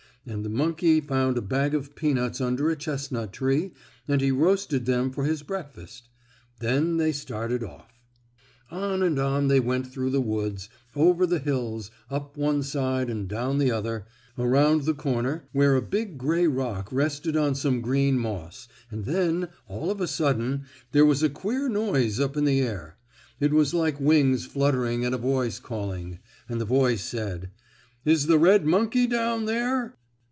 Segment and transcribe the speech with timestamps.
[0.23, 3.71] And the monkey found a bag of peanuts under a chestnut tree
[4.07, 6.09] and he roasted them for his breakfast.
[6.59, 7.91] Then they started off.
[8.69, 13.27] On and on they went through the woods, over the hills, up one side and
[13.27, 14.05] down the other,
[14.37, 19.47] around the corner, where a big gray rock rested on some green moss, and then,
[19.67, 22.95] all of a sudden, there was a queer noise up in the air.
[23.39, 26.19] It was like wings fluttering and a voice calling.
[26.47, 27.49] And the voice said:
[28.05, 29.97] "Is the red monkey down there?"